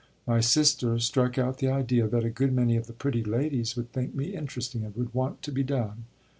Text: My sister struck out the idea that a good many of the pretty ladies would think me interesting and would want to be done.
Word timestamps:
My 0.25 0.39
sister 0.39 0.97
struck 0.97 1.37
out 1.37 1.59
the 1.59 1.69
idea 1.69 2.07
that 2.07 2.23
a 2.25 2.31
good 2.31 2.51
many 2.53 2.75
of 2.75 2.87
the 2.87 2.91
pretty 2.93 3.23
ladies 3.23 3.75
would 3.75 3.91
think 3.93 4.15
me 4.15 4.33
interesting 4.33 4.83
and 4.83 4.95
would 4.95 5.13
want 5.13 5.43
to 5.43 5.51
be 5.51 5.61
done. 5.61 6.05